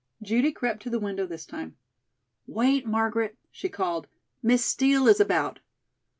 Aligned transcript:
Judy 0.23 0.51
crept 0.51 0.81
to 0.81 0.89
the 0.89 0.97
window 0.97 1.27
this 1.27 1.45
time. 1.45 1.77
"Wait, 2.47 2.87
Margaret," 2.87 3.37
she 3.51 3.69
called. 3.69 4.07
"Miss 4.41 4.65
Steel 4.65 5.07
is 5.07 5.19
about." 5.19 5.59